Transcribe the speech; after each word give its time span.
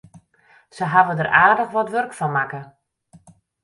Se 0.75 0.83
hawwe 0.93 1.13
der 1.21 1.29
aardich 1.43 1.73
wat 1.75 1.91
wurk 1.93 2.11
fan 2.19 2.31
makke. 2.35 2.61